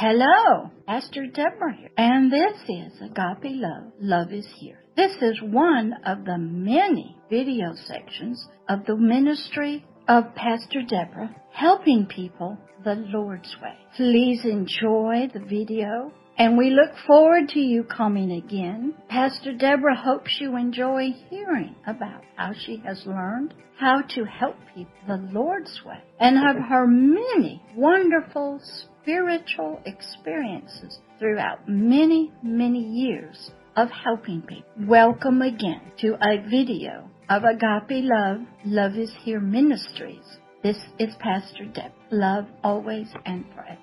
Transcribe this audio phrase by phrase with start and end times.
[0.00, 3.92] Hello, Pastor Deborah here, and this is Agape Love.
[4.00, 4.78] Love is here.
[4.94, 12.06] This is one of the many video sections of the ministry of Pastor Deborah helping
[12.06, 13.74] people the Lord's way.
[13.96, 18.94] Please enjoy the video and we look forward to you coming again.
[19.08, 24.92] Pastor Deborah hopes you enjoy hearing about how she has learned how to help people
[25.06, 28.60] the Lord's way and of her many wonderful
[29.02, 34.64] spiritual experiences throughout many, many years of helping people.
[34.86, 40.38] Welcome again to a video of Agape Love, Love is Here Ministries.
[40.62, 41.92] This is Pastor Deb.
[42.10, 43.78] Love always and forever.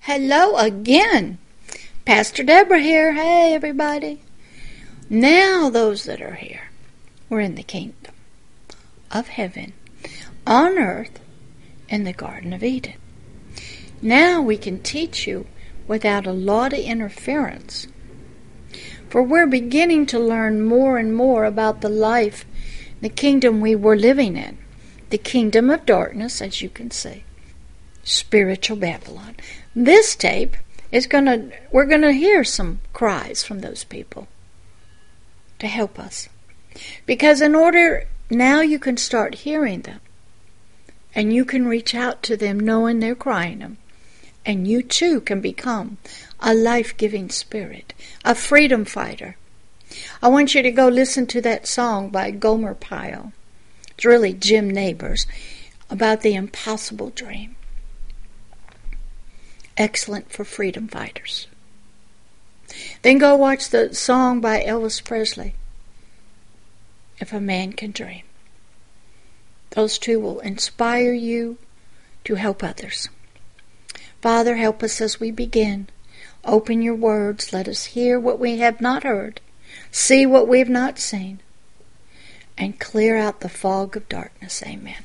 [0.00, 1.38] Hello again.
[2.08, 3.12] Pastor Deborah here.
[3.12, 4.22] Hey, everybody.
[5.10, 6.70] Now, those that are here,
[7.28, 8.14] we're in the kingdom
[9.10, 9.74] of heaven,
[10.46, 11.20] on earth,
[11.86, 12.94] in the Garden of Eden.
[14.00, 15.48] Now we can teach you
[15.86, 17.88] without a lot of interference.
[19.10, 22.46] For we're beginning to learn more and more about the life,
[23.02, 24.56] the kingdom we were living in,
[25.10, 27.24] the kingdom of darkness, as you can see,
[28.02, 29.36] spiritual Babylon.
[29.76, 30.56] This tape
[30.90, 34.28] is going to, we're going to hear some cries from those people
[35.58, 36.28] to help us.
[37.06, 40.00] Because in order, now you can start hearing them.
[41.14, 43.78] And you can reach out to them knowing they're crying them.
[44.46, 45.98] And you too can become
[46.40, 47.92] a life giving spirit,
[48.24, 49.36] a freedom fighter.
[50.22, 53.32] I want you to go listen to that song by Gomer Pyle.
[53.90, 55.26] It's really Jim Nabors
[55.90, 57.56] about the impossible dream
[59.78, 61.46] excellent for freedom fighters.
[63.02, 65.54] Then go watch the song by Elvis Presley,
[67.18, 68.24] If a Man Can Dream.
[69.70, 71.56] Those two will inspire you
[72.24, 73.08] to help others.
[74.20, 75.88] Father, help us as we begin.
[76.44, 77.52] Open your words.
[77.52, 79.40] Let us hear what we have not heard,
[79.90, 81.40] see what we have not seen,
[82.56, 84.62] and clear out the fog of darkness.
[84.66, 85.04] Amen.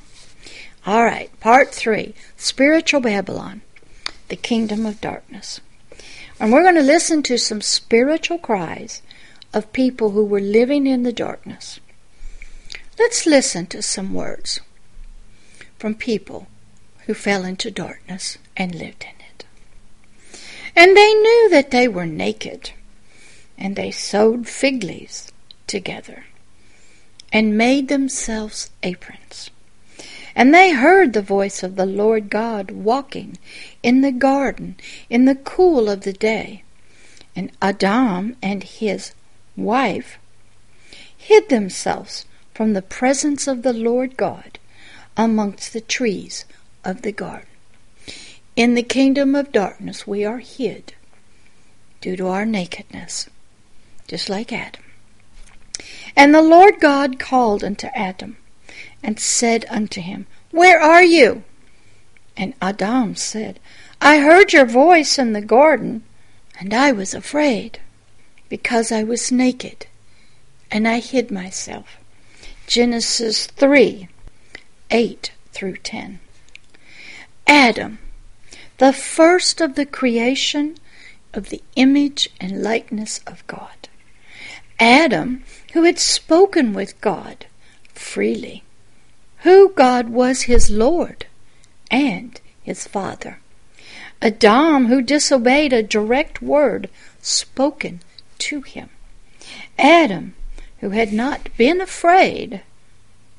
[0.86, 3.62] All right, part three Spiritual Babylon
[4.28, 5.60] the kingdom of darkness.
[6.40, 9.02] And we're going to listen to some spiritual cries
[9.52, 11.80] of people who were living in the darkness.
[12.98, 14.60] Let's listen to some words
[15.78, 16.48] from people
[17.06, 19.44] who fell into darkness and lived in it.
[20.76, 22.70] And they knew that they were naked,
[23.58, 25.30] and they sewed fig leaves
[25.66, 26.24] together
[27.32, 29.50] and made themselves aprons.
[30.36, 33.38] And they heard the voice of the Lord God walking
[33.82, 34.76] in the garden
[35.08, 36.64] in the cool of the day.
[37.36, 39.12] And Adam and his
[39.56, 40.18] wife
[41.16, 44.58] hid themselves from the presence of the Lord God
[45.16, 46.44] amongst the trees
[46.84, 47.48] of the garden.
[48.56, 50.94] In the kingdom of darkness we are hid
[52.00, 53.28] due to our nakedness,
[54.06, 54.82] just like Adam.
[56.16, 58.36] And the Lord God called unto Adam
[59.04, 61.44] and said unto him, Where are you?
[62.36, 63.60] And Adam said,
[64.00, 66.02] I heard your voice in the garden,
[66.58, 67.80] and I was afraid,
[68.48, 69.86] because I was naked,
[70.70, 71.98] and I hid myself.
[72.66, 74.08] Genesis 3
[74.90, 76.18] 8 through 10.
[77.46, 77.98] Adam,
[78.78, 80.76] the first of the creation
[81.34, 83.88] of the image and likeness of God.
[84.80, 85.44] Adam,
[85.74, 87.46] who had spoken with God
[87.92, 88.64] freely
[89.44, 91.26] who God was his Lord
[91.90, 93.38] and his Father.
[94.22, 96.88] Adam, who disobeyed a direct word
[97.20, 98.00] spoken
[98.38, 98.88] to him.
[99.78, 100.34] Adam,
[100.80, 102.62] who had not been afraid,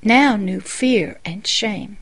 [0.04, 1.98] now knew fear and shame.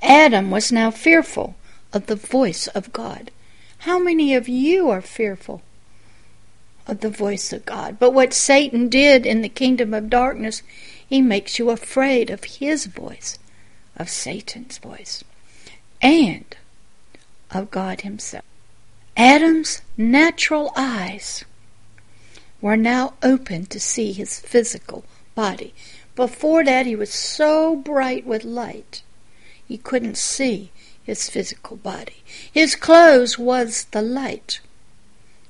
[0.00, 1.56] Adam was now fearful
[1.92, 3.32] of the voice of God.
[3.78, 5.62] How many of you are fearful
[6.86, 7.98] of the voice of God?
[7.98, 10.62] But what Satan did in the kingdom of darkness,
[11.10, 13.36] he makes you afraid of his voice,
[13.96, 15.24] of Satan's voice,
[16.00, 16.56] and
[17.50, 18.44] of God himself.
[19.16, 21.44] Adam's natural eyes
[22.60, 25.74] were now open to see his physical body.
[26.14, 29.02] Before that, he was so bright with light,
[29.66, 30.70] he couldn't see
[31.02, 32.22] his physical body.
[32.52, 34.60] His clothes was the light,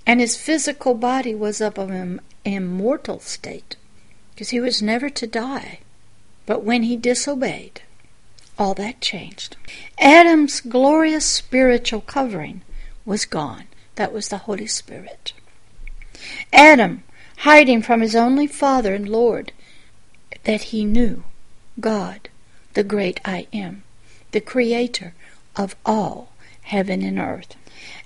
[0.07, 3.77] and his physical body was of an immortal state
[4.41, 5.81] because he was never to die.
[6.47, 7.83] But when he disobeyed,
[8.59, 9.59] all that changed.
[9.99, 12.63] Adam's glorious spiritual covering
[13.05, 13.65] was gone.
[13.97, 15.35] That was the Holy Spirit.
[16.55, 17.03] Adam,
[17.41, 19.53] hiding from his only Father and Lord,
[20.45, 21.23] that he knew
[21.79, 22.31] God,
[22.73, 23.83] the great I am,
[24.31, 25.13] the Creator
[25.55, 26.33] of all
[26.63, 27.57] heaven and earth.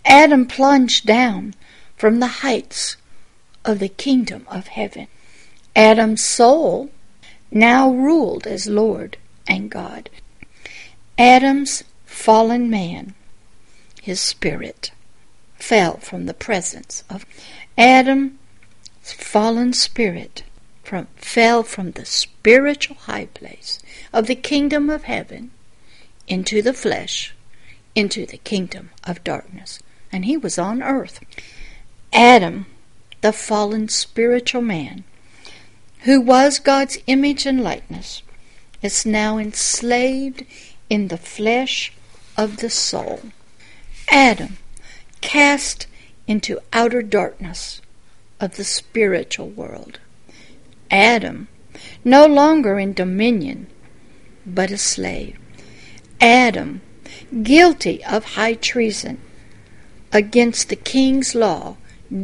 [0.04, 1.54] Adam plunged down
[1.96, 2.96] from the heights
[3.64, 5.06] of the kingdom of heaven.
[5.76, 6.90] Adam's soul
[7.50, 9.16] now ruled as Lord
[9.48, 10.10] and God.
[11.18, 13.14] Adam's fallen man,
[14.02, 14.92] his spirit,
[15.56, 17.24] fell from the presence of
[17.76, 18.32] Adam's
[19.02, 20.42] fallen spirit
[20.82, 23.80] from, fell from the spiritual high place
[24.12, 25.50] of the kingdom of heaven
[26.28, 27.34] into the flesh,
[27.94, 29.80] into the kingdom of darkness.
[30.12, 31.20] And he was on earth.
[32.12, 32.66] Adam,
[33.20, 35.04] the fallen spiritual man,
[36.04, 38.22] who was God's image and likeness,
[38.82, 40.44] is now enslaved
[40.90, 41.92] in the flesh
[42.36, 43.20] of the soul.
[44.08, 44.58] Adam,
[45.22, 45.86] cast
[46.26, 47.80] into outer darkness
[48.38, 49.98] of the spiritual world.
[50.90, 51.48] Adam,
[52.04, 53.66] no longer in dominion,
[54.44, 55.38] but a slave.
[56.20, 56.82] Adam,
[57.42, 59.18] guilty of high treason
[60.12, 61.76] against the king's law,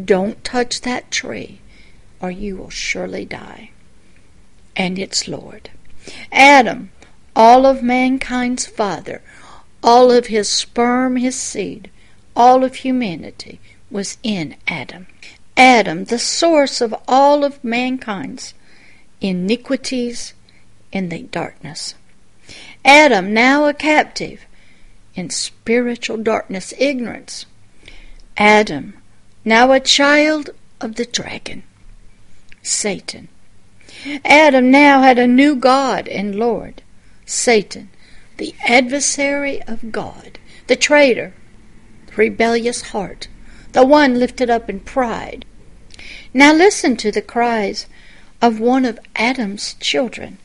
[0.04, 1.59] don't touch that tree,
[2.20, 3.70] or you will surely die.
[4.76, 5.70] And its Lord.
[6.32, 6.90] Adam,
[7.34, 9.22] all of mankind's father,
[9.82, 11.90] all of his sperm, his seed,
[12.37, 15.06] all of humanity was in Adam.
[15.56, 18.55] Adam, the source of all of mankind's
[19.20, 20.34] iniquities
[20.93, 21.94] in the darkness.
[22.84, 24.46] Adam, now a captive
[25.14, 27.46] in spiritual darkness, ignorance.
[28.37, 28.94] Adam,
[29.44, 30.50] now a child
[30.81, 31.62] of the dragon,
[32.70, 33.26] Satan.
[34.25, 36.82] Adam now had a new God and Lord,
[37.26, 37.90] Satan,
[38.37, 40.38] the adversary of God,
[40.69, 41.34] the traitor,
[42.06, 43.26] the rebellious heart,
[43.72, 45.44] the one lifted up in pride.
[46.32, 47.87] Now listen to the cries
[48.40, 50.38] of one of Adam's children,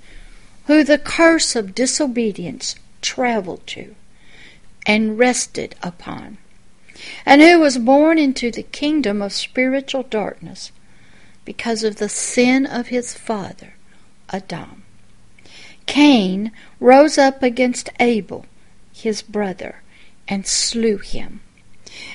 [0.66, 3.95] who the curse of disobedience traveled to
[4.88, 6.39] and rested upon,
[7.24, 10.71] and who was born into the kingdom of spiritual darkness
[11.45, 13.75] because of the sin of his father,
[14.30, 14.83] Adam.
[15.86, 18.45] Cain rose up against Abel,
[18.92, 19.83] his brother,
[20.27, 21.42] and slew him.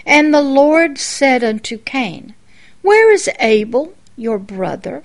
[0.04, 2.34] And the Lord said unto Cain,
[2.82, 5.04] Where is Abel, your brother?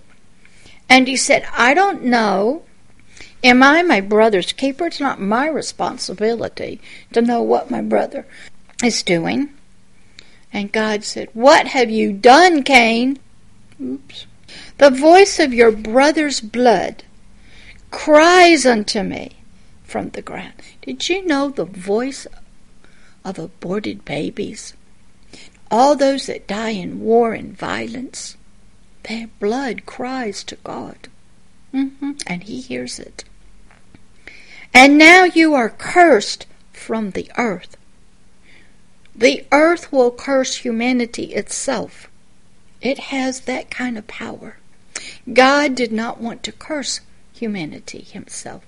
[0.89, 2.63] And he said, I don't know.
[3.43, 4.87] Am I my brother's keeper?
[4.87, 6.81] It's not my responsibility
[7.13, 8.25] to know what my brother
[8.83, 9.49] is doing.
[10.51, 13.19] And God said, What have you done, Cain?
[13.81, 14.25] Oops.
[14.77, 17.03] The voice of your brother's blood
[17.91, 19.37] cries unto me
[19.83, 20.53] from the ground.
[20.81, 22.27] Did you know the voice
[23.23, 24.73] of aborted babies?
[25.71, 28.37] All those that die in war and violence
[29.07, 31.07] their blood cries to God.
[31.73, 32.11] Mm-hmm.
[32.25, 33.23] And He hears it.
[34.73, 37.77] And now you are cursed from the earth.
[39.15, 42.09] The earth will curse humanity itself.
[42.85, 44.57] It has that kind of power.
[45.33, 47.01] God did not want to curse
[47.33, 48.63] humanity himself.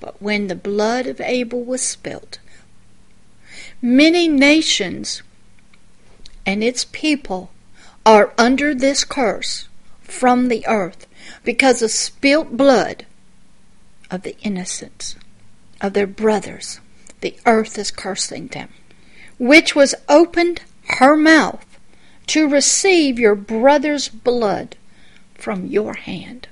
[0.00, 2.38] But when the blood of Abel was spilt,
[3.82, 5.22] many nations
[6.46, 7.50] and its people
[8.06, 9.68] are under this curse
[10.00, 11.06] from the earth
[11.44, 13.04] because of spilt blood
[14.10, 15.16] of the innocents,
[15.82, 16.80] of their brothers.
[17.20, 18.70] The earth is cursing them,
[19.38, 21.75] which was opened her mouth
[22.28, 24.76] to receive your brother's blood
[25.34, 26.48] from your hand.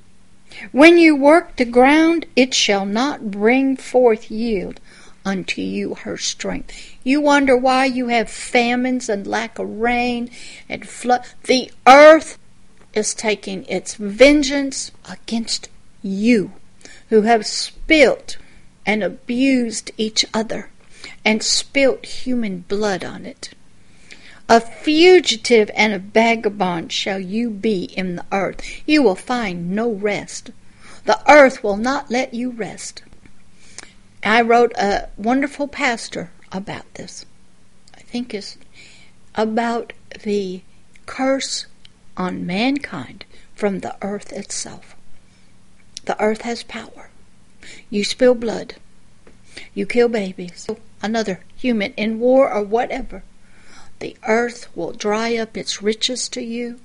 [0.70, 4.80] When you work the ground, it shall not bring forth yield
[5.24, 6.72] unto you her strength.
[7.02, 10.30] You wonder why you have famines and lack of rain
[10.68, 11.24] and flood.
[11.44, 12.38] The earth
[12.92, 15.68] is taking its vengeance against
[16.02, 16.52] you
[17.08, 18.36] who have spilt
[18.86, 20.70] and abused each other
[21.24, 23.50] and spilt human blood on it.
[24.46, 28.60] A fugitive and a vagabond shall you be in the earth.
[28.86, 30.50] You will find no rest.
[31.06, 33.02] The earth will not let you rest.
[34.22, 37.24] I wrote a wonderful pastor about this.
[37.94, 38.58] I think it's
[39.34, 40.62] about the
[41.06, 41.66] curse
[42.16, 43.24] on mankind
[43.54, 44.94] from the earth itself.
[46.04, 47.08] The earth has power.
[47.88, 48.74] You spill blood.
[49.72, 50.68] You kill babies.
[51.02, 53.22] Another human in war or whatever.
[54.00, 56.80] The earth will dry up its riches to you.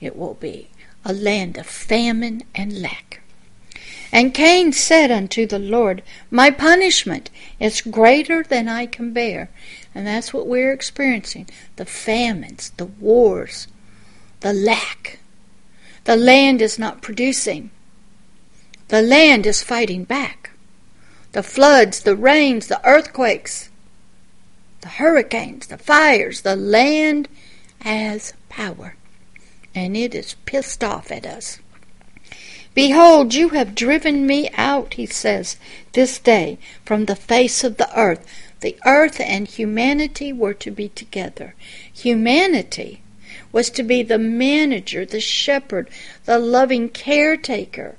[0.00, 0.68] It will be
[1.04, 3.20] a land of famine and lack.
[4.10, 7.30] And Cain said unto the Lord, My punishment
[7.60, 9.50] is greater than I can bear.
[9.94, 13.68] And that's what we're experiencing the famines, the wars,
[14.40, 15.18] the lack.
[16.04, 17.70] The land is not producing,
[18.88, 20.50] the land is fighting back.
[21.32, 23.67] The floods, the rains, the earthquakes.
[24.80, 27.28] The hurricanes, the fires, the land
[27.80, 28.96] has power,
[29.74, 31.58] and it is pissed off at us.
[32.74, 35.56] Behold, you have driven me out, he says,
[35.94, 38.24] this day from the face of the earth.
[38.60, 41.54] The earth and humanity were to be together.
[41.92, 43.02] Humanity
[43.50, 45.88] was to be the manager, the shepherd,
[46.24, 47.96] the loving caretaker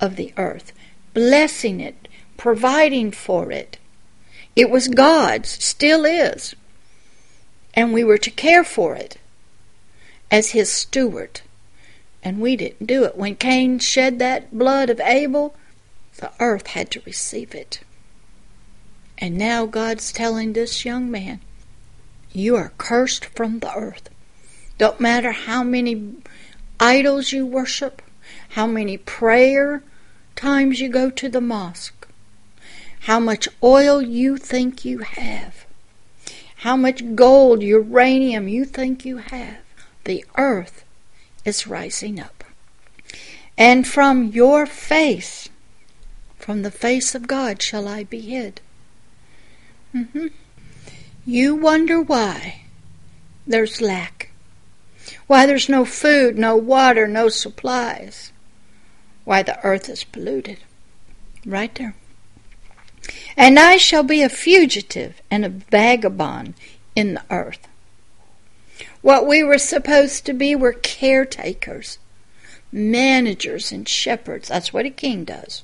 [0.00, 0.72] of the earth,
[1.14, 3.78] blessing it, providing for it.
[4.58, 6.56] It was God's, still is.
[7.74, 9.16] And we were to care for it
[10.32, 11.42] as his steward.
[12.24, 13.16] And we didn't do it.
[13.16, 15.54] When Cain shed that blood of Abel,
[16.16, 17.82] the earth had to receive it.
[19.16, 21.38] And now God's telling this young man,
[22.32, 24.10] You are cursed from the earth.
[24.76, 26.14] Don't matter how many
[26.80, 28.02] idols you worship,
[28.50, 29.84] how many prayer
[30.34, 31.97] times you go to the mosque,
[33.00, 35.66] how much oil you think you have,
[36.56, 39.58] how much gold, uranium you think you have.
[40.04, 40.84] The earth
[41.44, 42.44] is rising up.
[43.56, 45.48] And from your face,
[46.36, 48.60] from the face of God, shall I be hid.
[49.94, 50.28] Mm-hmm.
[51.26, 52.62] You wonder why
[53.46, 54.30] there's lack,
[55.26, 58.32] why there's no food, no water, no supplies,
[59.24, 60.58] why the earth is polluted.
[61.44, 61.94] Right there.
[63.36, 66.54] And I shall be a fugitive and a vagabond
[66.94, 67.68] in the earth.
[69.00, 71.98] What we were supposed to be were caretakers,
[72.72, 74.48] managers, and shepherds.
[74.48, 75.62] That's what a king does.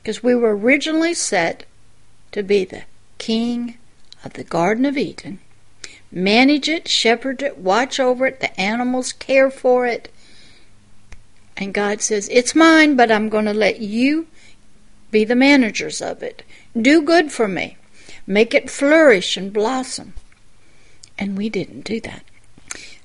[0.00, 1.64] Because we were originally set
[2.32, 2.84] to be the
[3.18, 3.76] king
[4.24, 5.40] of the Garden of Eden.
[6.12, 10.12] Manage it, shepherd it, watch over it, the animals care for it.
[11.56, 14.28] And God says, It's mine, but I'm going to let you
[15.10, 16.42] be the managers of it.
[16.80, 17.76] Do good for me.
[18.26, 20.14] Make it flourish and blossom.
[21.18, 22.22] And we didn't do that.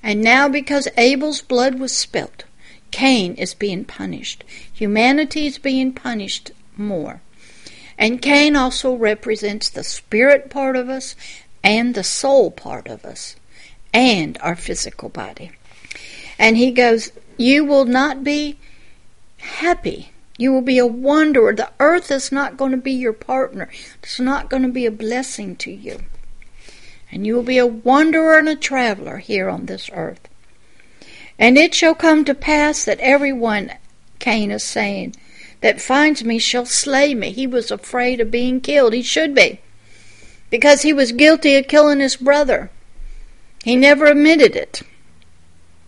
[0.02, 2.44] And now, because Abel's blood was spilt,
[2.90, 4.44] Cain is being punished.
[4.72, 7.22] Humanity is being punished more.
[7.96, 11.14] And Cain also represents the spirit part of us
[11.62, 13.36] and the soul part of us
[13.94, 15.52] and our physical body.
[16.38, 18.58] And he goes, You will not be
[19.38, 20.11] happy.
[20.42, 21.54] You will be a wanderer.
[21.54, 23.70] The earth is not going to be your partner,
[24.02, 26.00] it's not going to be a blessing to you
[27.12, 30.28] and you will be a wanderer and a traveler here on this earth.
[31.38, 33.72] And it shall come to pass that every one,
[34.18, 35.14] Cain is saying,
[35.60, 37.30] that finds me shall slay me.
[37.30, 38.94] He was afraid of being killed.
[38.94, 39.60] He should be,
[40.50, 42.70] because he was guilty of killing his brother.
[43.62, 44.82] He never admitted it.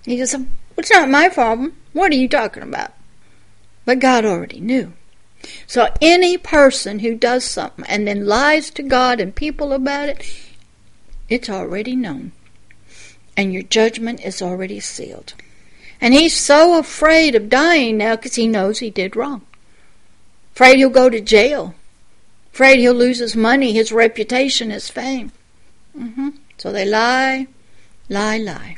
[0.05, 0.47] He just said,
[0.77, 1.75] It's not my problem.
[1.93, 2.93] What are you talking about?
[3.85, 4.93] But God already knew.
[5.67, 10.25] So any person who does something and then lies to God and people about it,
[11.29, 12.33] it's already known.
[13.37, 15.35] And your judgment is already sealed.
[16.01, 19.43] And he's so afraid of dying now because he knows he did wrong.
[20.55, 21.75] Afraid he'll go to jail.
[22.53, 25.33] Afraid he'll lose his money, his reputation, his fame.
[25.99, 26.31] Mm-hmm.
[26.59, 27.49] So they lie,
[28.09, 28.77] lie, lie.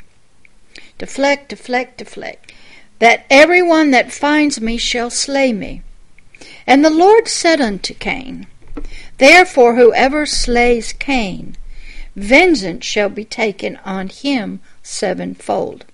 [0.97, 2.46] Deflect, deflect, deflect.
[2.99, 5.81] That every one that finds me shall slay me.
[6.65, 8.47] And the Lord said unto Cain,
[9.17, 11.55] Therefore whoever slays Cain,
[12.15, 15.85] vengeance shall be taken on him sevenfold.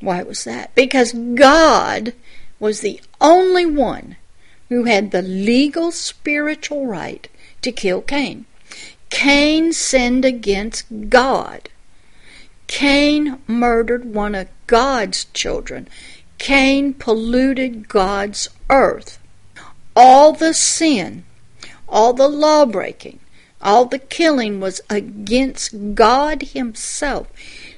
[0.00, 0.74] Why was that?
[0.74, 2.14] Because God
[2.60, 4.16] was the only one
[4.68, 7.28] who had the legal spiritual right
[7.62, 8.44] to kill Cain.
[9.10, 11.68] Cain sinned against God.
[12.68, 15.88] Cain murdered one of God's children.
[16.38, 19.18] Cain polluted God's earth.
[19.96, 21.24] All the sin,
[21.88, 23.18] all the law breaking,
[23.60, 27.26] all the killing was against God Himself.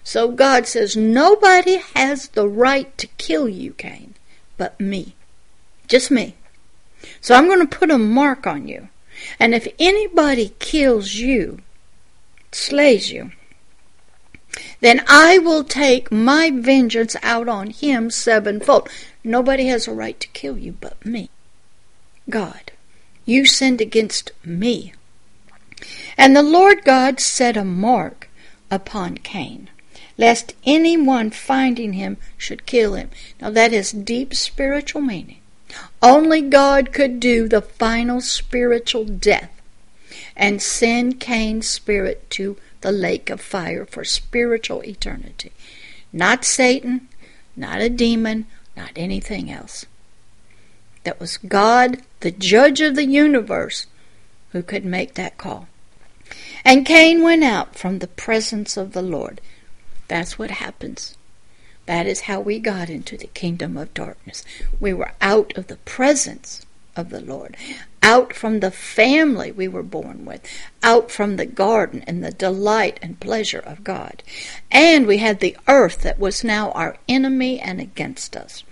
[0.04, 4.14] So God says, Nobody has the right to kill you, Cain,
[4.59, 5.14] but me.
[5.88, 6.35] Just me.
[7.20, 8.88] So I'm going to put a mark on you.
[9.38, 11.61] And if anybody kills you,
[12.52, 13.32] slays you,
[14.81, 18.88] then I will take my vengeance out on him sevenfold.
[19.23, 21.31] Nobody has a right to kill you but me.
[22.29, 22.73] God,
[23.25, 24.95] you sinned against me.
[26.17, 28.29] And the Lord God set a mark
[28.71, 29.69] upon Cain,
[30.19, 33.11] lest any one finding him should kill him.
[33.40, 35.38] Now that has deep spiritual meaning.
[36.02, 39.50] Only God could do the final spiritual death
[40.37, 45.52] and send Cain's spirit to the lake of fire for spiritual eternity.
[46.12, 47.08] Not Satan,
[47.56, 48.46] not a demon,
[48.76, 49.87] not anything else.
[51.04, 53.87] That was God, the judge of the universe,
[54.52, 55.68] who could make that call.
[56.64, 59.40] And Cain went out from the presence of the Lord.
[60.08, 61.16] That's what happens.
[61.87, 64.44] That is how we got into the kingdom of darkness.
[64.78, 66.66] We were out of the presence
[67.00, 67.57] of the Lord,
[68.02, 70.42] out from the family we were born with,
[70.83, 74.23] out from the garden and the delight and pleasure of God.
[74.71, 78.62] And we had the earth that was now our enemy and against us.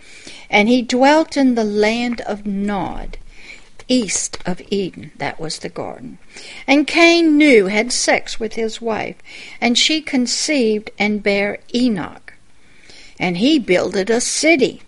[0.48, 3.18] And he dwelt in the land of Nod,
[3.88, 5.12] east of Eden.
[5.16, 6.18] That was the garden.
[6.66, 9.16] And Cain knew, had sex with his wife,
[9.60, 12.34] and she conceived and bare Enoch.
[13.18, 14.82] And he builded a city,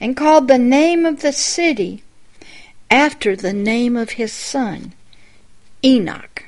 [0.00, 2.02] and called the name of the city
[2.90, 4.92] after the name of his son,
[5.84, 6.44] Enoch.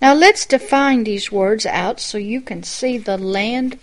[0.00, 3.78] Now let's define these words out so you can see the land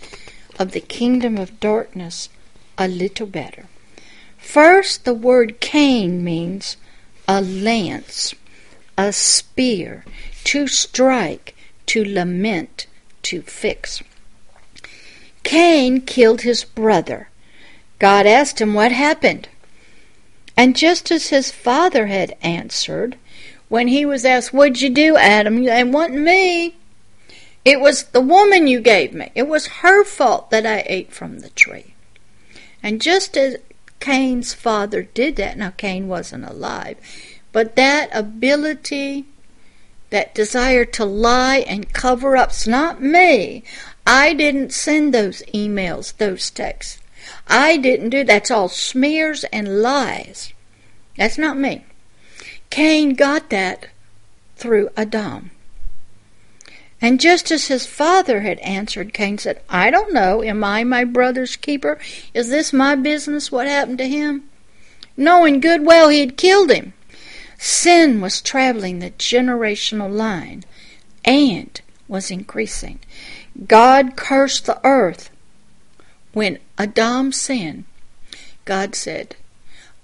[0.58, 2.28] of the kingdom of darkness
[2.78, 3.66] a little better.
[4.38, 6.76] First, the word Cain means
[7.26, 8.34] a lance,
[8.96, 10.04] a spear,
[10.44, 11.54] to strike,
[11.86, 12.86] to lament,
[13.22, 14.02] to fix.
[15.42, 17.28] Cain killed his brother.
[17.98, 19.48] God asked him what happened.
[20.56, 23.16] And just as his father had answered,
[23.68, 25.62] when he was asked, What'd you do, Adam?
[25.66, 26.76] It wasn't me.
[27.64, 29.30] It was the woman you gave me.
[29.34, 31.94] It was her fault that I ate from the tree.
[32.82, 33.56] And just as
[34.00, 36.96] Cain's father did that, now Cain wasn't alive,
[37.52, 39.26] but that ability,
[40.08, 43.62] that desire to lie and cover up, up's not me.
[44.06, 46.99] I didn't send those emails, those texts.
[47.48, 50.52] I didn't do that's all smears and lies.
[51.16, 51.84] That's not me.
[52.70, 53.88] Cain got that
[54.56, 55.50] through Adam.
[57.02, 60.42] And just as his father had answered, Cain said, I don't know.
[60.42, 61.98] Am I my brother's keeper?
[62.34, 64.44] Is this my business what happened to him?
[65.16, 66.92] Knowing good well he had killed him.
[67.58, 70.64] Sin was traveling the generational line
[71.24, 72.98] and was increasing.
[73.66, 75.30] God cursed the earth.
[76.32, 77.84] When Adam sinned,
[78.64, 79.36] God said,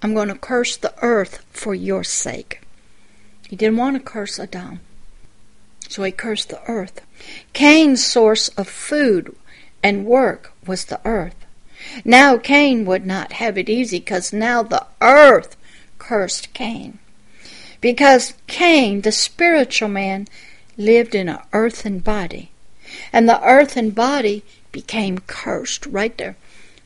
[0.01, 2.61] I'm going to curse the earth for your sake.
[3.47, 4.81] He didn't want to curse Adam.
[5.87, 7.01] So he cursed the earth.
[7.53, 9.35] Cain's source of food
[9.81, 11.35] and work was the earth.
[12.03, 15.55] Now Cain would not have it easy because now the earth
[15.97, 16.99] cursed Cain.
[17.79, 20.27] Because Cain, the spiritual man,
[20.77, 22.51] lived in an earthen body.
[23.13, 26.35] And the earthen body became cursed right there.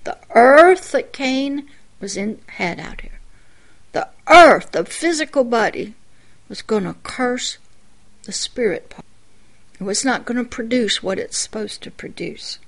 [0.03, 1.67] The earth that Cain
[1.99, 3.19] was in had out here.
[3.91, 5.93] The earth, the physical body,
[6.49, 7.57] was going to curse
[8.23, 9.05] the spirit part.
[9.79, 12.59] It was not going to produce what it's supposed to produce.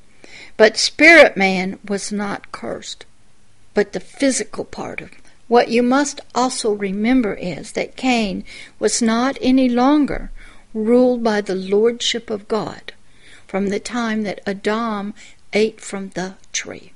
[0.57, 3.05] But spirit man was not cursed,
[3.73, 5.11] but the physical part of.
[5.47, 8.43] What you must also remember is that Cain
[8.79, 10.31] was not any longer
[10.73, 12.93] ruled by the lordship of God
[13.53, 15.13] from the time that Adam
[15.53, 16.91] ate from the tree,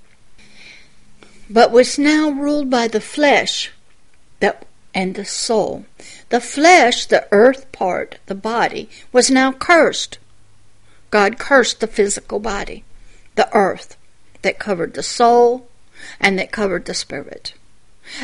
[1.48, 3.72] but was now ruled by the flesh
[4.40, 5.86] that and the soul.
[6.30, 10.18] The flesh, the earth part, the body, was now cursed.
[11.12, 12.84] God cursed the physical body,
[13.36, 13.96] the earth,
[14.42, 15.68] that covered the soul
[16.20, 17.54] and that covered the spirit.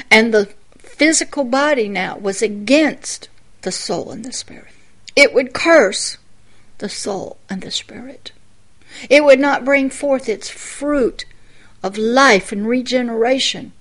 [0.10, 3.30] And the physical body now was against
[3.62, 4.74] the soul and the spirit.
[5.16, 6.18] It would curse
[6.78, 8.32] the soul and the spirit.
[9.10, 11.26] It would not bring forth its fruit
[11.82, 13.74] of life and regeneration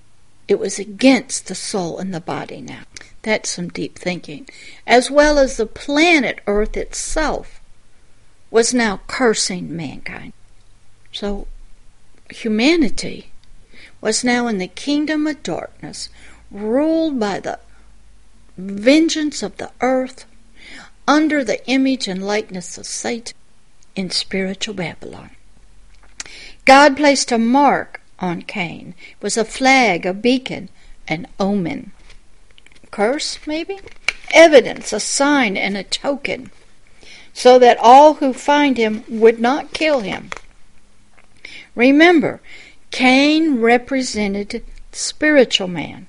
[0.47, 2.83] it was against the soul and the body now.
[3.21, 4.47] That's some deep thinking.
[4.85, 7.61] As well as the planet Earth itself
[8.51, 10.33] was now cursing mankind.
[11.11, 11.47] So
[12.29, 13.31] humanity
[14.01, 16.09] was now in the kingdom of darkness,
[16.51, 17.59] ruled by the
[18.57, 20.25] vengeance of the earth,
[21.07, 23.35] under the image and likeness of Satan
[23.95, 25.31] in spiritual Babylon.
[26.65, 30.69] God placed a mark on Cain it was a flag, a beacon,
[31.07, 31.91] an omen.
[32.91, 33.79] Curse, maybe?
[34.33, 36.51] Evidence, a sign, and a token,
[37.33, 40.29] so that all who find him would not kill him.
[41.75, 42.39] Remember,
[42.91, 46.07] Cain represented spiritual man,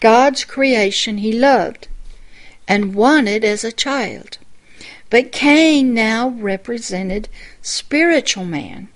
[0.00, 1.88] God's creation he loved
[2.68, 4.36] and wanted as a child.
[5.08, 7.30] But Cain now represented
[7.62, 8.88] spiritual man,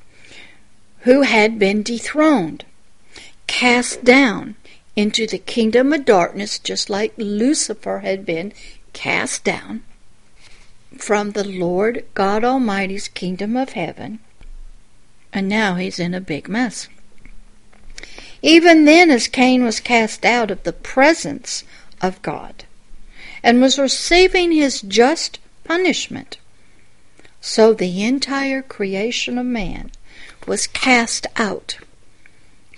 [1.01, 2.67] who had been dethroned,
[3.47, 4.57] cast down
[4.95, 8.53] into the kingdom of darkness, just like Lucifer had been
[8.93, 9.83] cast down
[10.99, 14.19] from the Lord God Almighty's kingdom of heaven,
[15.33, 16.89] and now he's in a big mess.
[18.43, 21.65] Even then, as Cain was cast out of the presence
[22.03, 22.67] of God
[23.43, 26.39] and was receiving his just punishment,
[27.41, 29.91] So the entire creation of man
[30.47, 31.79] was cast out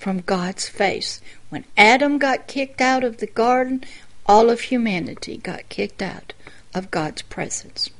[0.00, 1.20] from God's face.
[1.50, 3.85] When Adam got kicked out of the garden,
[4.27, 6.33] all of humanity got kicked out
[6.74, 7.90] of God's presence.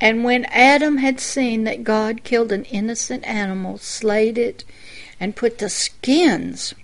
[0.00, 4.64] And when Adam had seen that God killed an innocent animal, slayed it,
[5.20, 6.74] and put the skins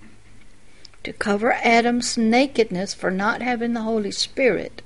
[1.05, 4.83] to cover Adam's nakedness for not having the Holy Spirit,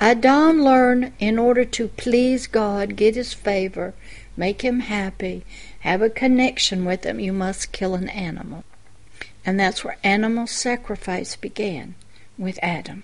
[0.00, 3.94] Adam learned in order to please God, get his favor,
[4.36, 5.44] make him happy,
[5.80, 8.64] have a connection with him, you must kill an animal.
[9.44, 11.94] And that's where animal sacrifice began
[12.36, 13.02] with Adam,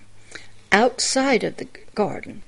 [0.71, 2.43] outside of the garden.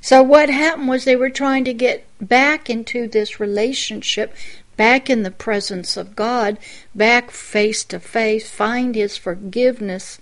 [0.00, 4.34] So what happened was they were trying to get back into this relationship,
[4.82, 6.58] back in the presence of God,
[6.92, 10.18] back face to face, find his forgiveness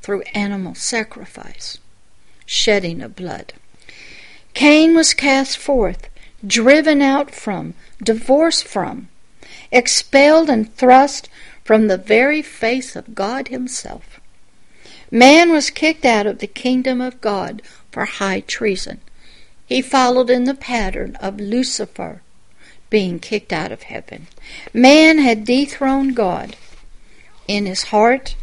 [0.00, 1.78] through animal sacrifice
[2.46, 3.52] shedding of blood.
[4.52, 6.08] Cain was cast forth,
[6.46, 9.08] driven out from, divorced from,
[9.72, 11.28] expelled and thrust
[11.64, 14.20] from the very face of God Himself.
[15.10, 17.60] Man was kicked out of the kingdom of God
[17.90, 19.00] for high treason.
[19.66, 22.20] He followed in the pattern of Lucifer
[22.94, 24.28] being kicked out of heaven.
[24.72, 26.54] Man had dethroned God
[27.48, 28.36] in his heart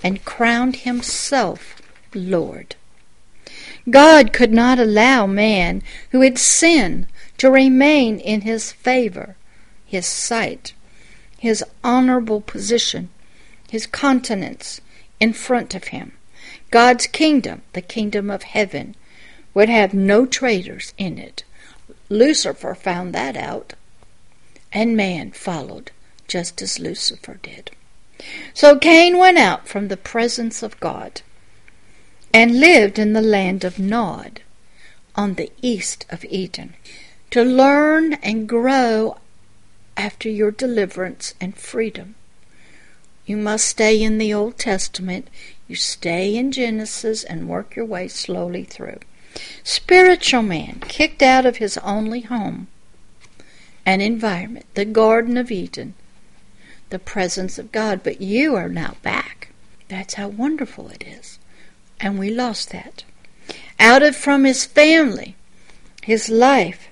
[0.00, 1.82] and crowned himself
[2.14, 2.76] Lord.
[3.90, 9.34] God could not allow man who had sinned to remain in his favor,
[9.84, 10.72] his sight,
[11.36, 13.08] his honorable position,
[13.68, 14.80] his countenance
[15.18, 16.12] in front of him.
[16.70, 18.94] God's kingdom, the kingdom of heaven,
[19.52, 21.42] would have no traitors in it.
[22.08, 23.74] Lucifer found that out,
[24.72, 25.90] and man followed
[26.28, 27.70] just as Lucifer did.
[28.54, 31.22] So Cain went out from the presence of God
[32.32, 34.42] and lived in the land of Nod
[35.16, 36.74] on the east of Eden.
[37.30, 39.18] To learn and grow
[39.96, 42.14] after your deliverance and freedom,
[43.26, 45.28] you must stay in the Old Testament.
[45.68, 48.98] You stay in Genesis and work your way slowly through.
[49.62, 52.66] Spiritual man, kicked out of his only home
[53.84, 55.94] and environment, the Garden of Eden,
[56.90, 59.52] the presence of God, but you are now back.
[59.88, 61.38] That's how wonderful it is
[62.00, 63.04] and we lost that.
[63.78, 65.36] Out of from his family,
[66.02, 66.88] his life,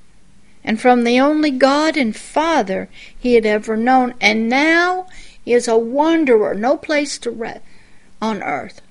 [0.63, 5.07] and from the only God and Father he had ever known, and now
[5.43, 7.61] he is a wanderer, no place to rest
[8.21, 8.83] on earth.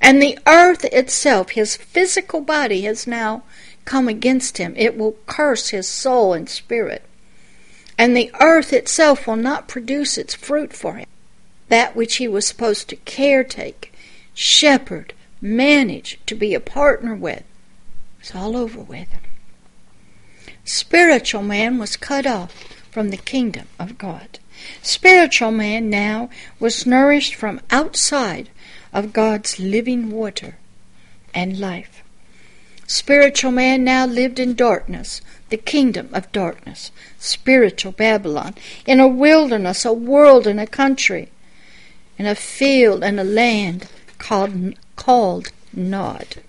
[0.00, 3.44] And the earth itself, his physical body, has now
[3.84, 4.74] come against him.
[4.76, 7.04] It will curse his soul and spirit.
[8.02, 11.06] And the earth itself will not produce its fruit for him.
[11.68, 13.92] That which he was supposed to caretake,
[14.34, 17.44] shepherd, manage to be a partner with,
[18.20, 19.06] is all over with.
[20.64, 22.52] Spiritual man was cut off
[22.90, 24.40] from the kingdom of God.
[24.82, 28.50] Spiritual man now was nourished from outside
[28.92, 30.56] of God's living water
[31.32, 32.02] and life.
[32.88, 35.20] Spiritual man now lived in darkness,
[35.52, 38.54] the kingdom of darkness, spiritual Babylon,
[38.86, 41.28] in a wilderness, a world, and a country,
[42.16, 43.86] in a field and a land
[44.16, 46.42] called called Nod.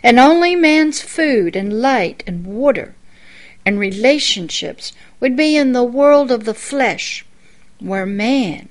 [0.00, 2.94] And only man's food and light and water
[3.66, 7.24] and relationships would be in the world of the flesh,
[7.80, 8.68] where man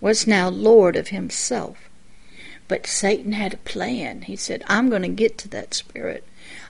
[0.00, 1.88] was now Lord of himself.
[2.66, 4.22] But Satan had a plan.
[4.22, 6.24] He said, I'm going to get to that spirit.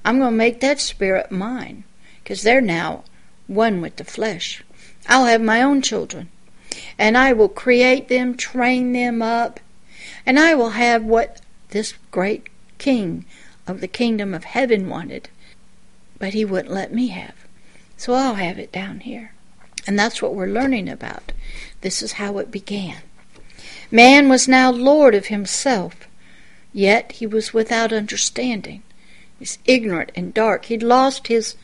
[0.05, 1.85] I'm going to make that spirit mine,
[2.29, 3.03] because they're now
[3.47, 4.63] one with the flesh.
[5.09, 6.29] I'll have my own children,
[6.99, 9.61] and I will create them, train them up,
[10.27, 13.25] and I will have what this great king
[13.67, 15.31] of the kingdom of heaven wanted,
[16.19, 17.33] but he wouldn't let me have.
[17.97, 19.33] So I'll have it down here.
[19.87, 21.33] And that's what we're learning about.
[21.81, 22.99] This is how it began.
[23.91, 26.07] Man was now Lord of himself,
[26.75, 28.83] yet he was without understanding.
[29.39, 30.67] He's ignorant and dark.
[30.67, 31.57] He'd lost his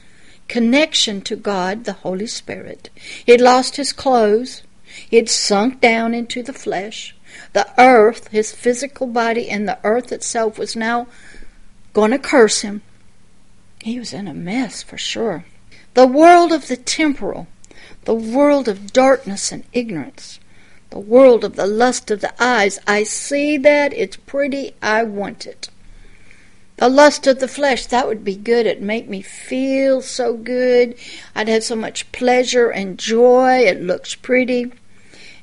[0.48, 2.90] connection to God, the Holy Spirit.
[3.26, 4.62] He'd lost his clothes.
[5.10, 7.14] He'd sunk down into the flesh.
[7.52, 11.08] The earth, his physical body, and the earth itself was now
[11.92, 12.82] going to curse him.
[13.82, 15.44] He was in a mess for sure.
[15.94, 17.46] The world of the temporal,
[18.04, 20.40] the world of darkness and ignorance,
[20.90, 22.78] the world of the lust of the eyes.
[22.86, 25.68] I see that, it's pretty, I want it.
[26.76, 28.66] The lust of the flesh, that would be good.
[28.66, 30.96] It'd make me feel so good.
[31.34, 33.60] I'd have so much pleasure and joy.
[33.60, 34.72] It looks pretty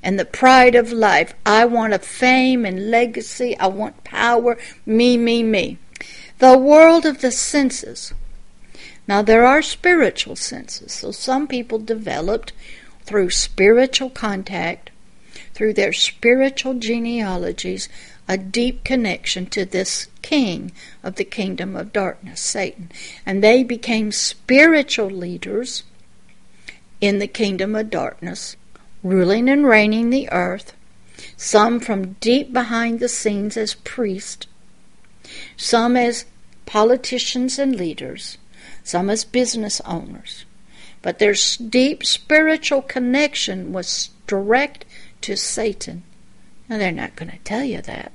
[0.04, 1.34] and the pride of life.
[1.46, 3.58] I want a fame and legacy.
[3.58, 4.58] I want power.
[4.86, 5.78] Me, me, me.
[6.40, 8.14] The world of the senses.
[9.08, 10.94] Now, there are spiritual senses.
[10.94, 12.54] So, some people developed
[13.04, 14.90] through spiritual contact,
[15.54, 17.90] through their spiritual genealogies,
[18.28, 20.72] a deep connection to this king
[21.04, 22.92] of the kingdom of darkness, Satan.
[23.26, 25.84] And they became spiritual leaders
[27.02, 28.56] in the kingdom of darkness,
[29.04, 30.74] ruling and reigning the earth,
[31.36, 34.48] some from deep behind the scenes as priests,
[35.58, 36.26] some as
[36.66, 38.38] politicians and leaders,
[38.84, 40.46] some as business owners.
[41.02, 44.86] But their deep spiritual connection was direct
[45.22, 46.04] to Satan.
[46.72, 48.14] Now, they're not going to tell you that,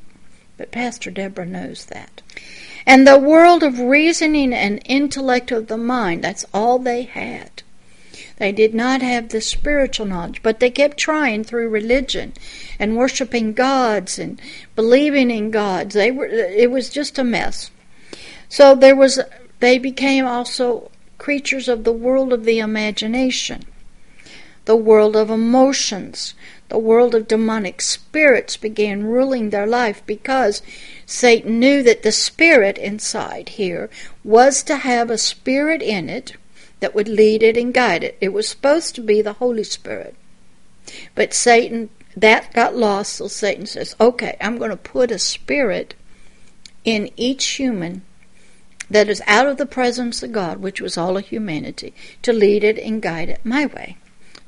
[0.57, 2.23] but Pastor Deborah knows that.
[2.87, 7.63] And the world of reasoning and intellect of the mind, that's all they had.
[8.39, 12.33] They did not have the spiritual knowledge, but they kept trying through religion
[12.79, 14.41] and worshiping gods and
[14.75, 15.95] believing in gods.
[15.95, 17.71] They were it was just a mess.
[18.49, 19.21] So there was
[19.61, 23.65] they became also creatures of the world of the imagination,
[24.67, 26.35] the world of emotions,
[26.69, 30.61] the world of demonic spirits began ruling their life because
[31.07, 33.89] Satan knew that the spirit inside here
[34.25, 36.35] was to have a spirit in it
[36.81, 38.19] that would lead it and guide it.
[38.21, 40.15] It was supposed to be the Holy Spirit.
[41.15, 45.95] But Satan, that got lost, so Satan says, okay, I'm going to put a spirit
[46.85, 48.03] in each human
[48.91, 52.65] that is out of the presence of God, which was all of humanity, to lead
[52.65, 53.97] it and guide it my way.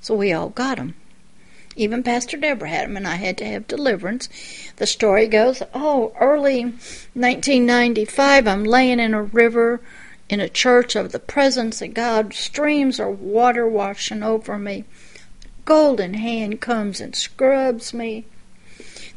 [0.08, 0.94] So we all got them.
[1.76, 4.30] Even Pastor Deborah had them, and I had to have deliverance.
[4.76, 6.62] The story goes, oh, early
[7.12, 9.82] 1995, I'm laying in a river
[10.30, 12.32] in a church of the presence of God.
[12.32, 14.84] Streams of water washing over me.
[15.66, 18.24] Golden hand comes and scrubs me.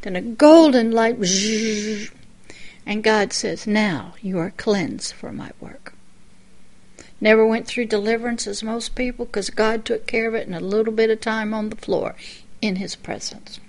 [0.02, 1.16] Then a golden light,
[2.86, 5.81] and God says, Now you are cleansed for my work.
[7.22, 10.60] Never went through deliverance as most people because God took care of it in a
[10.60, 12.16] little bit of time on the floor
[12.62, 13.60] in his presence.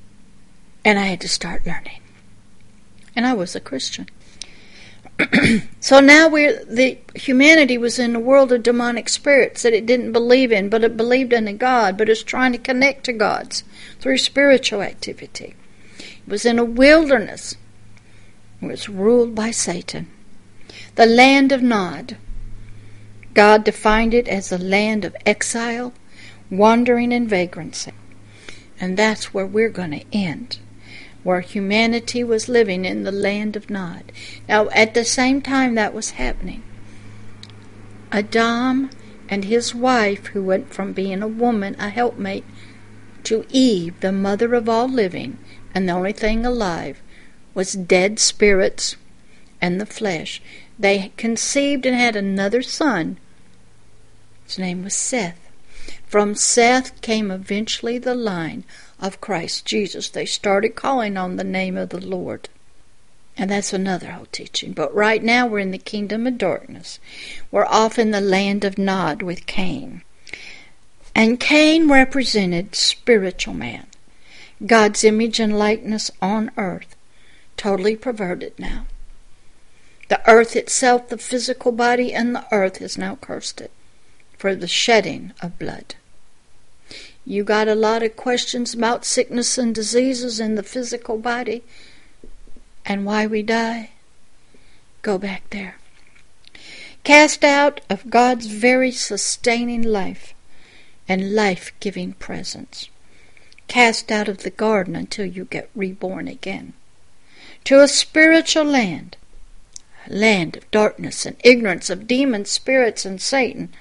[0.84, 2.00] And I had to start learning.
[3.14, 4.08] And I was a Christian.
[5.80, 10.12] so now we're the humanity was in a world of demonic spirits that it didn't
[10.12, 13.64] believe in, but it believed in a God, but it's trying to connect to gods
[14.00, 15.54] through spiritual activity.
[15.98, 17.56] It was in a wilderness.
[18.62, 20.08] It was ruled by Satan.
[20.94, 22.16] The land of Nod.
[23.34, 25.92] God defined it as a land of exile,
[26.50, 27.92] wandering, and vagrancy.
[28.78, 30.58] And that's where we're going to end,
[31.22, 34.12] where humanity was living in the land of Nod.
[34.48, 36.62] Now, at the same time that was happening,
[38.10, 38.90] Adam
[39.28, 42.44] and his wife, who went from being a woman, a helpmate,
[43.24, 45.38] to Eve, the mother of all living,
[45.74, 47.00] and the only thing alive,
[47.54, 48.96] was dead spirits
[49.60, 50.42] and the flesh.
[50.78, 53.18] They conceived and had another son.
[54.58, 55.38] Name was Seth.
[56.06, 58.64] From Seth came eventually the line
[59.00, 60.08] of Christ Jesus.
[60.08, 62.48] They started calling on the name of the Lord.
[63.36, 64.72] And that's another whole teaching.
[64.72, 66.98] But right now we're in the kingdom of darkness.
[67.50, 70.02] We're off in the land of Nod with Cain.
[71.14, 73.86] And Cain represented spiritual man,
[74.64, 76.94] God's image and likeness on earth,
[77.56, 78.86] totally perverted now.
[80.08, 83.70] The earth itself, the physical body, and the earth has now cursed it
[84.42, 85.94] for the shedding of blood.
[87.24, 91.62] You got a lot of questions about sickness and diseases in the physical body
[92.84, 93.90] and why we die?
[95.02, 95.76] Go back there.
[97.04, 100.34] Cast out of God's very sustaining life
[101.08, 102.88] and life giving presence.
[103.68, 106.72] Cast out of the garden until you get reborn again.
[107.66, 109.16] To a spiritual land,
[110.08, 113.72] a land of darkness and ignorance of demons, spirits, and Satan,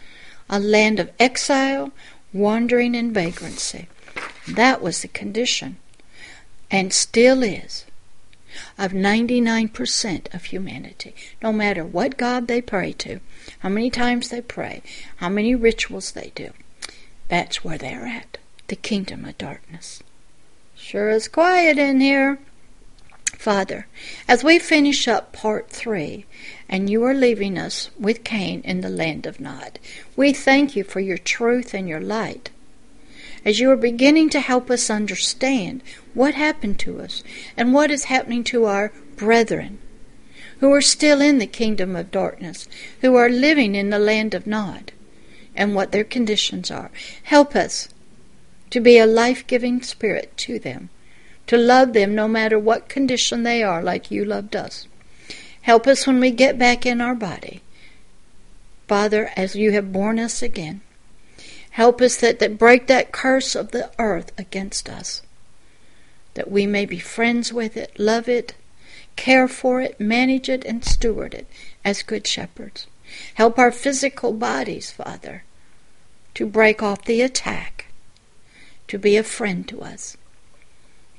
[0.51, 1.91] a land of exile
[2.33, 3.87] wandering in vagrancy.
[4.47, 5.77] That was the condition,
[6.69, 7.85] and still is,
[8.77, 11.15] of 99% of humanity.
[11.41, 13.21] No matter what God they pray to,
[13.59, 14.83] how many times they pray,
[15.17, 16.51] how many rituals they do,
[17.29, 18.37] that's where they're at
[18.67, 20.03] the kingdom of darkness.
[20.75, 22.39] Sure is quiet in here.
[23.41, 23.87] Father,
[24.27, 26.27] as we finish up part three,
[26.69, 29.79] and you are leaving us with Cain in the land of Nod,
[30.15, 32.51] we thank you for your truth and your light.
[33.43, 35.81] As you are beginning to help us understand
[36.13, 37.23] what happened to us
[37.57, 39.79] and what is happening to our brethren
[40.59, 42.69] who are still in the kingdom of darkness,
[43.01, 44.91] who are living in the land of Nod,
[45.55, 46.91] and what their conditions are.
[47.23, 47.89] Help us
[48.69, 50.91] to be a life giving spirit to them
[51.51, 54.87] to love them no matter what condition they are, like you loved us.
[55.63, 57.61] Help us when we get back in our body
[58.87, 60.79] Father, as you have borne us again.
[61.71, 65.23] Help us that, that break that curse of the earth against us,
[66.35, 68.55] that we may be friends with it, love it,
[69.17, 71.47] care for it, manage it, and steward it
[71.83, 72.87] as good shepherds.
[73.33, 75.43] Help our physical bodies, Father,
[76.33, 77.87] to break off the attack,
[78.87, 80.15] to be a friend to us.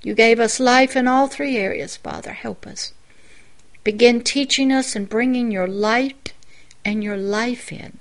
[0.02, 2.32] You gave us life in all three areas, Father.
[2.32, 2.92] Help us.
[3.84, 6.32] Begin teaching us and bringing your light
[6.84, 7.98] and your life in,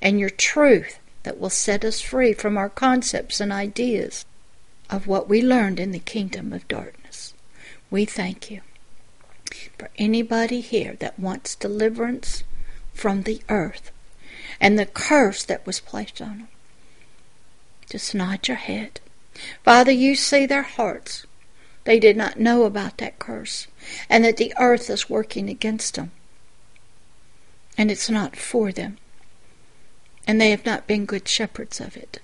[0.00, 4.24] and your truth that will set us free from our concepts and ideas
[4.88, 7.34] of what we learned in the kingdom of darkness.
[7.90, 8.60] We thank you.
[9.78, 12.44] For anybody here that wants deliverance
[12.94, 13.90] from the earth
[14.60, 16.48] and the curse that was placed on them,
[17.88, 19.00] just nod your head.
[19.64, 21.26] Father, you see their hearts.
[21.84, 23.66] They did not know about that curse
[24.08, 26.10] and that the earth is working against them.
[27.78, 28.98] And it's not for them
[30.30, 32.20] and they have not been good shepherds of it.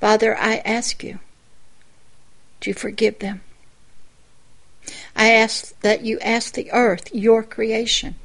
[0.00, 1.18] Father, I ask you
[2.60, 3.40] to forgive them.
[5.16, 8.16] I ask that you ask the earth, your creation,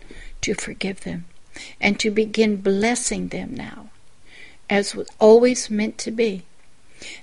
[0.42, 1.24] to forgive them
[1.80, 3.92] and to begin blessing them now,
[4.70, 6.44] as was always meant to be,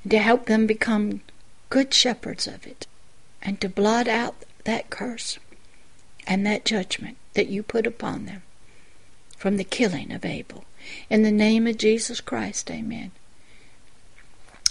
[0.03, 1.21] and to help them become
[1.69, 2.87] good shepherds of it,
[3.43, 5.39] and to blot out that curse
[6.27, 8.43] and that judgment that you put upon them
[9.37, 10.65] from the killing of Abel.
[11.09, 13.11] In the name of Jesus Christ, amen.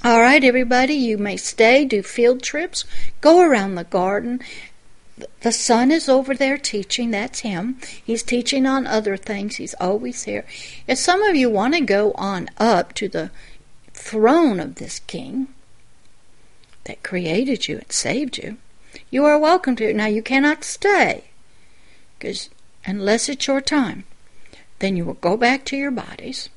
[0.03, 2.85] All right, everybody, you may stay, do field trips,
[3.19, 4.39] go around the garden.
[5.41, 7.11] The son is over there teaching.
[7.11, 7.77] That's him.
[8.01, 9.57] He's teaching on other things.
[9.57, 10.45] He's always here.
[10.87, 13.29] If some of you want to go on up to the
[13.93, 15.49] throne of this king
[16.89, 18.57] that created you and saved you,
[19.11, 19.93] you are welcome to.
[19.93, 21.25] Now, you cannot stay
[22.17, 22.49] because
[22.83, 24.05] unless it's your time.
[24.79, 26.49] Then you will go back to your bodies.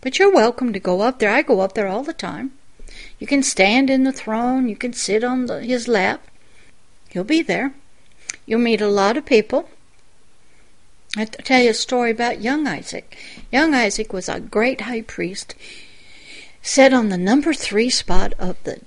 [0.00, 1.30] But you're welcome to go up there.
[1.30, 2.52] I go up there all the time.
[3.18, 4.66] You can stand in the throne.
[4.66, 6.26] You can sit on the, his lap.
[7.10, 7.74] He'll be there.
[8.46, 9.68] You'll meet a lot of people.
[11.18, 13.18] I'll tell you a story about young Isaac.
[13.52, 15.54] Young Isaac was a great high priest,
[16.62, 18.80] sat on the number three spot of the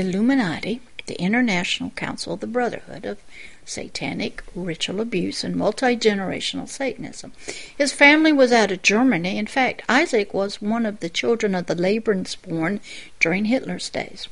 [0.00, 3.18] Illuminati, the International Council of the Brotherhood of
[3.64, 7.32] satanic ritual abuse and multi generational Satanism.
[7.76, 9.38] His family was out of Germany.
[9.38, 12.80] In fact, Isaac was one of the children of the Lebensborn
[13.20, 14.28] during Hitler's days.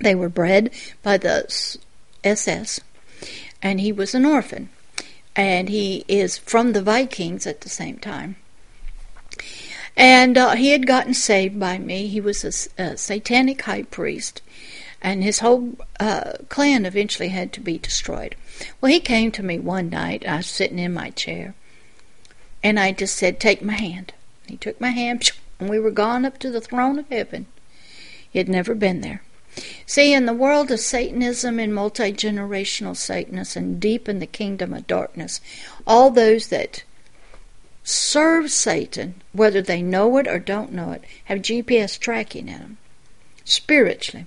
[0.00, 0.70] They were bred
[1.02, 1.46] by the
[2.22, 2.80] SS,
[3.62, 4.68] and he was an orphan.
[5.36, 8.36] And he is from the Vikings at the same time.
[9.96, 12.08] And uh, he had gotten saved by me.
[12.08, 12.44] He was
[12.78, 14.42] a, a satanic high priest
[15.04, 18.34] and his whole uh, clan eventually had to be destroyed.
[18.80, 20.26] Well, he came to me one night.
[20.26, 21.54] I was sitting in my chair,
[22.62, 24.14] and I just said, Take my hand.
[24.48, 25.30] He took my hand,
[25.60, 27.46] and we were gone up to the throne of heaven.
[28.30, 29.22] He had never been there.
[29.86, 34.72] See, in the world of Satanism and multi generational Satanists and deep in the kingdom
[34.72, 35.42] of darkness,
[35.86, 36.82] all those that
[37.84, 42.76] serve Satan, whether they know it or don't know it, have GPS tracking in them
[43.44, 44.26] spiritually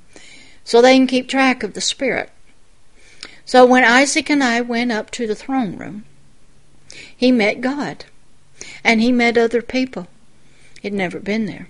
[0.63, 2.29] so they can keep track of the Spirit.
[3.45, 6.05] So when Isaac and I went up to the throne room,
[7.15, 8.05] he met God
[8.83, 10.07] and he met other people.
[10.81, 11.67] He'd never been there.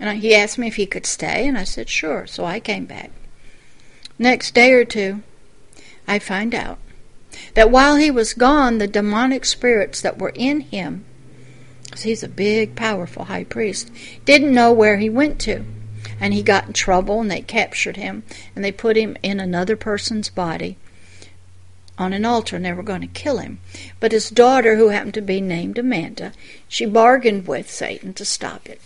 [0.00, 2.26] And he asked me if he could stay, and I said sure.
[2.26, 3.10] So I came back.
[4.18, 5.22] Next day or two,
[6.06, 6.78] I find out
[7.54, 11.04] that while he was gone, the demonic spirits that were in him,
[11.84, 13.90] because he's a big, powerful high priest,
[14.24, 15.64] didn't know where he went to
[16.20, 18.22] and he got in trouble and they captured him
[18.54, 20.76] and they put him in another person's body
[21.96, 23.58] on an altar and they were going to kill him.
[24.00, 26.32] But his daughter, who happened to be named Amanda,
[26.68, 28.80] she bargained with Satan to stop it.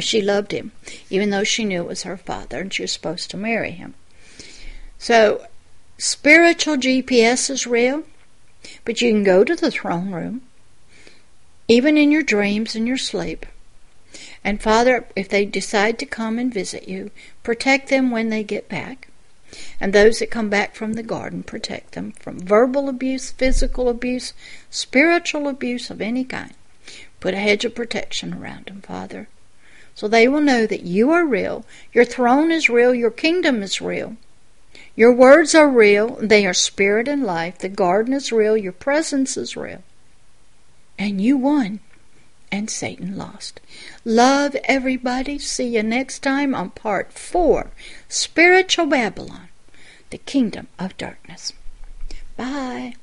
[0.00, 0.72] She loved him,
[1.10, 3.94] even though she knew it was her father and she was supposed to marry him.
[4.98, 5.46] So,
[5.98, 8.04] spiritual GPS is real,
[8.84, 10.42] but you can go to the throne room,
[11.68, 13.46] even in your dreams and your sleep,
[14.44, 17.10] and Father, if they decide to come and visit you,
[17.42, 19.08] protect them when they get back.
[19.80, 24.34] And those that come back from the garden, protect them from verbal abuse, physical abuse,
[24.68, 26.52] spiritual abuse of any kind.
[27.20, 29.28] Put a hedge of protection around them, Father,
[29.94, 33.80] so they will know that you are real, your throne is real, your kingdom is
[33.80, 34.16] real.
[34.96, 37.58] Your words are real, they are spirit and life.
[37.58, 39.82] The garden is real, your presence is real.
[40.98, 41.80] And you won
[42.54, 43.60] and Satan lost.
[44.04, 45.38] Love everybody.
[45.40, 47.72] See you next time on part four
[48.08, 49.48] Spiritual Babylon,
[50.10, 51.52] the Kingdom of Darkness.
[52.36, 52.94] Bye.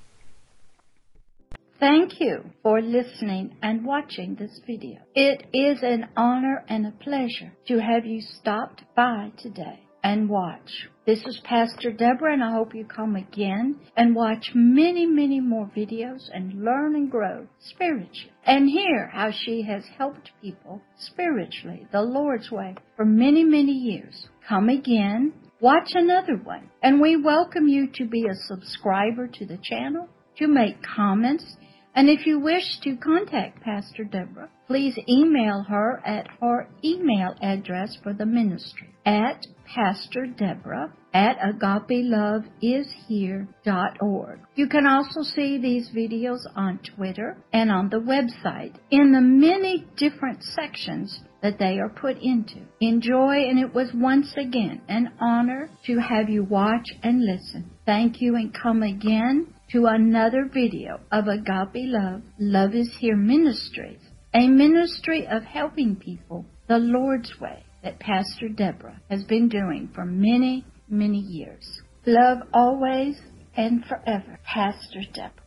[1.82, 5.00] Thank you for listening and watching this video.
[5.16, 10.88] It is an honor and a pleasure to have you stopped by today and watch.
[11.06, 15.70] This is Pastor Deborah, and I hope you come again and watch many, many more
[15.76, 22.02] videos and learn and grow spiritually and hear how she has helped people spiritually the
[22.02, 24.28] Lord's way for many, many years.
[24.48, 29.60] Come again, watch another one, and we welcome you to be a subscriber to the
[29.62, 31.58] channel, to make comments,
[31.94, 37.98] and if you wish to contact Pastor Deborah, please email her at her email address
[38.02, 44.40] for the ministry at Pastor Deborah at agapeloveishere.org.
[44.56, 49.86] You can also see these videos on Twitter and on the website in the many
[49.98, 52.62] different sections that they are put into.
[52.80, 57.72] Enjoy, and it was once again an honor to have you watch and listen.
[57.86, 64.02] Thank you, and come again to another video of Agape Love, Love is Here Ministries,
[64.34, 70.06] a ministry of helping people the Lord's way that Pastor Deborah has been doing for
[70.06, 71.82] many, many years.
[72.06, 73.20] Love always
[73.56, 75.41] and forever, Pastor Deborah.